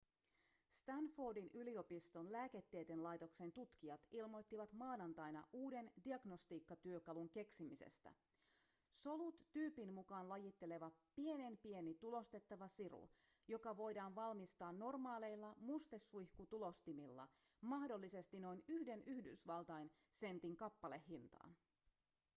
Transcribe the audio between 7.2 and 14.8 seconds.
keksimisestä solut tyypin mukaan lajitteleva pienenpieni tulostettava siru joka voidaan valmistaa